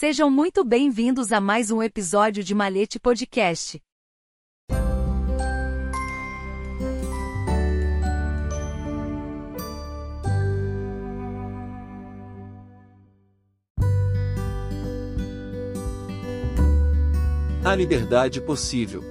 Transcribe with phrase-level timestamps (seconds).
[0.00, 3.78] Sejam muito bem-vindos a mais um episódio de Malete Podcast.
[17.62, 19.04] A Liberdade Possível.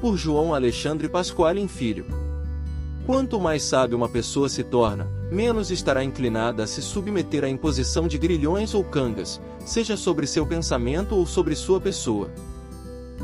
[0.00, 2.06] Por João Alexandre Pasquale Filho.
[3.04, 8.08] Quanto mais sábio uma pessoa se torna, menos estará inclinada a se submeter à imposição
[8.08, 12.30] de grilhões ou cangas, seja sobre seu pensamento ou sobre sua pessoa.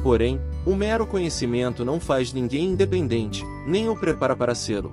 [0.03, 4.93] Porém, o mero conhecimento não faz ninguém independente, nem o prepara para sê-lo.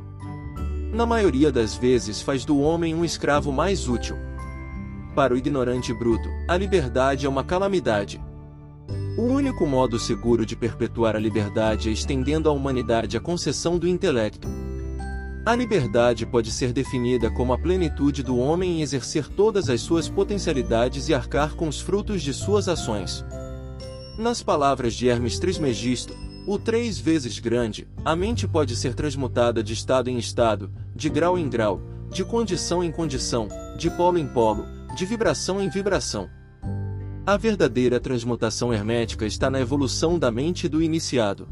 [0.93, 4.15] Na maioria das vezes faz do homem um escravo mais útil.
[5.15, 8.21] Para o ignorante bruto, a liberdade é uma calamidade.
[9.17, 13.87] O único modo seguro de perpetuar a liberdade é estendendo à humanidade a concessão do
[13.87, 14.47] intelecto.
[15.43, 20.07] A liberdade pode ser definida como a plenitude do homem em exercer todas as suas
[20.07, 23.25] potencialidades e arcar com os frutos de suas ações.
[24.19, 29.73] Nas palavras de Hermes Trismegisto, o três vezes grande, a mente pode ser transmutada de
[29.73, 34.65] estado em estado, de grau em grau, de condição em condição, de polo em polo,
[34.95, 36.29] de vibração em vibração.
[37.25, 41.47] A verdadeira transmutação hermética está na evolução da mente do iniciado.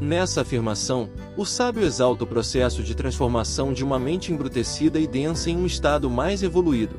[0.00, 5.50] Nessa afirmação, o sábio exalta o processo de transformação de uma mente embrutecida e densa
[5.50, 6.96] em um estado mais evoluído.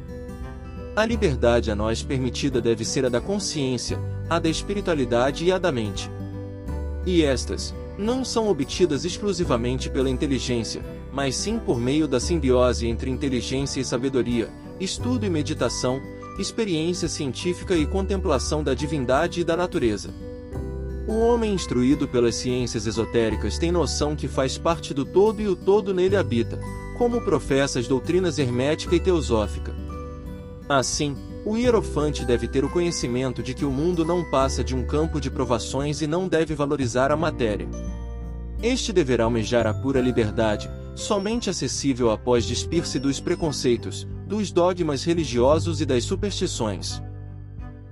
[0.95, 3.97] A liberdade a nós permitida deve ser a da consciência,
[4.29, 6.11] a da espiritualidade e a da mente.
[7.03, 13.09] E estas, não são obtidas exclusivamente pela inteligência, mas sim por meio da simbiose entre
[13.09, 14.47] inteligência e sabedoria,
[14.79, 15.99] estudo e meditação,
[16.37, 20.13] experiência científica e contemplação da divindade e da natureza.
[21.07, 25.55] O homem instruído pelas ciências esotéricas tem noção que faz parte do todo e o
[25.55, 26.59] todo nele habita,
[26.97, 29.73] como professa as doutrinas hermética e teosófica.
[30.69, 34.85] Assim, o hierofante deve ter o conhecimento de que o mundo não passa de um
[34.85, 37.67] campo de provações e não deve valorizar a matéria.
[38.61, 45.81] Este deverá almejar a pura liberdade, somente acessível após despir-se dos preconceitos, dos dogmas religiosos
[45.81, 47.01] e das superstições.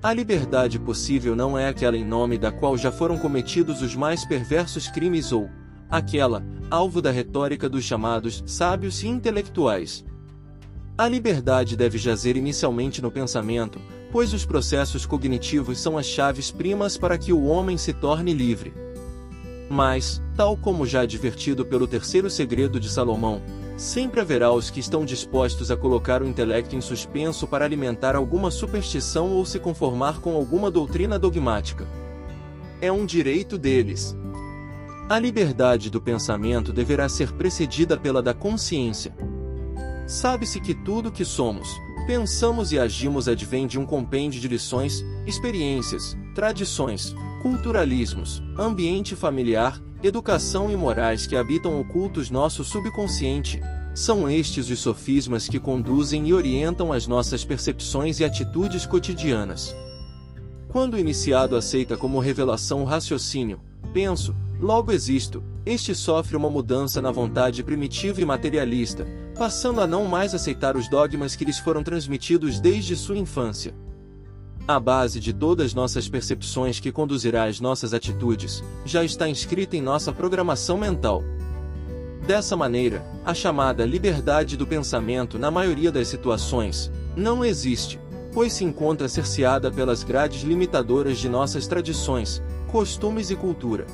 [0.01, 4.23] A liberdade possível não é aquela em nome da qual já foram cometidos os mais
[4.23, 5.49] perversos crimes ou
[5.89, 10.05] aquela, alvo da retórica dos chamados sábios e intelectuais.
[10.97, 16.97] A liberdade deve jazer inicialmente no pensamento, pois os processos cognitivos são as chaves primas
[16.97, 18.73] para que o homem se torne livre.
[19.69, 23.41] Mas, tal como já advertido pelo terceiro segredo de Salomão,
[23.79, 28.51] sempre haverá os que estão dispostos a colocar o intelecto em suspenso para alimentar alguma
[28.51, 31.87] superstição ou se conformar com alguma doutrina dogmática.
[32.81, 34.17] É um direito deles.
[35.07, 39.15] A liberdade do pensamento deverá ser precedida pela da consciência.
[40.05, 41.69] Sabe-se que tudo que somos,
[42.05, 50.71] pensamos e agimos advém de um compêndio de lições, experiências, tradições, culturalismos, ambiente familiar, educação
[50.71, 53.61] e morais que habitam ocultos nosso subconsciente.
[53.93, 59.75] São estes os sofismas que conduzem e orientam as nossas percepções e atitudes cotidianas.
[60.69, 63.59] Quando o iniciado aceita como revelação o raciocínio,
[63.93, 69.05] penso, logo existo, este sofre uma mudança na vontade primitiva e materialista,
[69.37, 73.73] passando a não mais aceitar os dogmas que lhes foram transmitidos desde sua infância.
[74.69, 79.81] A base de todas nossas percepções que conduzirá às nossas atitudes, já está inscrita em
[79.81, 81.23] nossa programação mental.
[82.27, 87.99] Dessa maneira, a chamada liberdade do pensamento na maioria das situações, não existe,
[88.31, 93.87] pois se encontra cerceada pelas grades limitadoras de nossas tradições, costumes e cultura.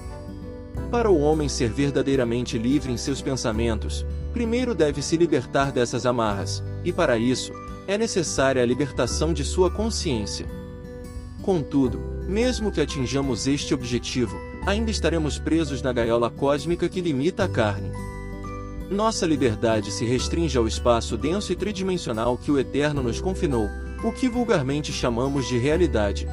[0.91, 6.61] Para o homem ser verdadeiramente livre em seus pensamentos, primeiro deve se libertar dessas amarras,
[6.83, 7.53] e para isso,
[7.87, 10.64] é necessária a libertação de sua consciência.
[11.45, 14.35] Contudo, mesmo que atinjamos este objetivo,
[14.65, 17.91] ainda estaremos presos na gaiola cósmica que limita a carne.
[18.89, 23.69] Nossa liberdade se restringe ao espaço denso e tridimensional que o Eterno nos confinou,
[24.03, 26.27] o que vulgarmente chamamos de realidade.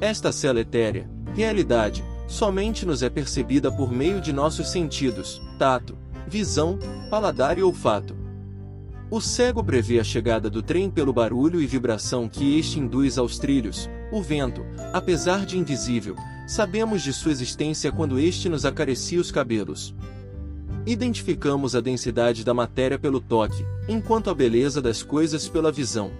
[0.00, 5.98] Esta cela etérea, realidade, somente nos é percebida por meio de nossos sentidos, tato,
[6.28, 6.78] visão,
[7.10, 8.14] paladar e olfato.
[9.10, 13.36] O cego prevê a chegada do trem pelo barulho e vibração que este induz aos
[13.36, 13.90] trilhos.
[14.12, 14.62] O vento,
[14.92, 16.14] apesar de invisível,
[16.46, 19.94] sabemos de sua existência quando este nos acaricia os cabelos.
[20.84, 26.10] Identificamos a densidade da matéria pelo toque, enquanto a beleza das coisas pela visão.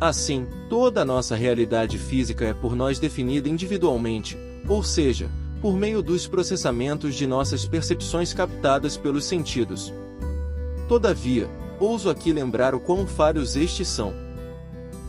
[0.00, 4.36] Assim, toda a nossa realidade física é por nós definida individualmente,
[4.66, 5.30] ou seja,
[5.62, 9.94] por meio dos processamentos de nossas percepções captadas pelos sentidos.
[10.88, 11.48] Todavia,
[11.78, 14.12] ouso aqui lembrar o quão falhos estes são.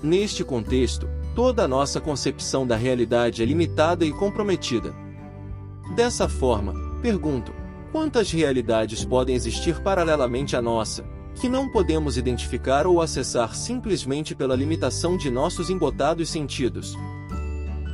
[0.03, 1.09] Neste contexto,
[1.39, 4.93] toda a nossa concepção da realidade é limitada e comprometida.
[5.95, 7.53] Dessa forma, pergunto:
[7.93, 11.05] quantas realidades podem existir paralelamente à nossa,
[11.39, 16.93] que não podemos identificar ou acessar simplesmente pela limitação de nossos embotados sentidos?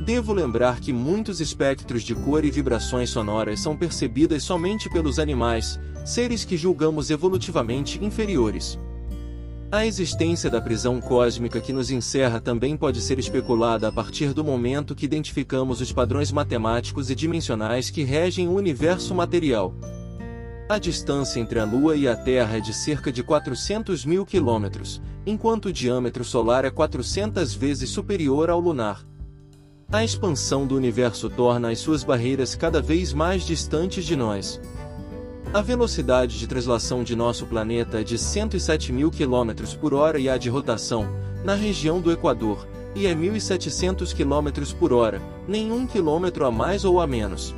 [0.04, 5.78] Devo lembrar que muitos espectros de cor e vibrações sonoras são percebidas somente pelos animais,
[6.04, 8.76] seres que julgamos evolutivamente inferiores.
[9.70, 14.44] A existência da prisão cósmica que nos encerra também pode ser especulada a partir do
[14.44, 19.74] momento que identificamos os padrões matemáticos e dimensionais que regem o universo material.
[20.68, 25.02] A distância entre a Lua e a Terra é de cerca de 400 mil quilômetros,
[25.26, 29.04] enquanto o diâmetro solar é 400 vezes superior ao lunar.
[29.90, 34.60] A expansão do universo torna as suas barreiras cada vez mais distantes de nós.
[35.56, 40.28] A velocidade de translação de nosso planeta é de 107 mil km por hora e
[40.28, 41.08] a de rotação,
[41.42, 45.18] na região do Equador, e é 1.700 km por hora,
[45.48, 47.54] nenhum quilômetro a mais ou a menos.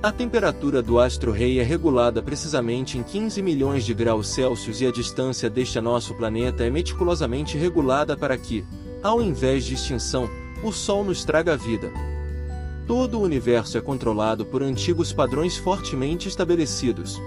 [0.00, 4.92] A temperatura do astro-rei é regulada precisamente em 15 milhões de graus Celsius e a
[4.92, 8.64] distância deste nosso planeta é meticulosamente regulada para que,
[9.02, 10.30] ao invés de extinção,
[10.62, 11.90] o Sol nos traga a vida.
[12.86, 17.20] Todo o universo é controlado por antigos padrões fortemente estabelecidos.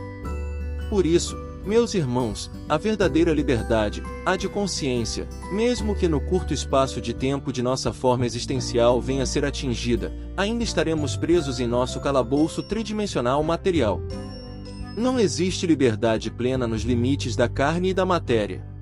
[0.89, 1.35] Por isso,
[1.65, 7.53] meus irmãos, a verdadeira liberdade, a de consciência, mesmo que no curto espaço de tempo
[7.53, 13.41] de nossa forma existencial venha a ser atingida, ainda estaremos presos em nosso calabouço tridimensional
[13.43, 14.01] material.
[14.97, 18.72] Não existe liberdade plena nos limites da carne e da matéria.